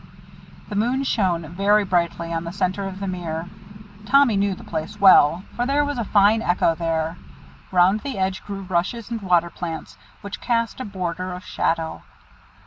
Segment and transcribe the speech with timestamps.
[0.69, 3.47] The moon shone very brightly on the centre of the mere.
[4.03, 7.17] Tommy knew the place well, for there was a fine echo there.
[7.71, 12.01] Round the edge grew rushes and water plants, which cast a border of shadow.